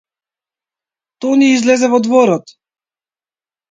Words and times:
Тони 1.25 1.53
излезе 1.59 1.93
во 1.95 2.03
дворот. 2.09 2.59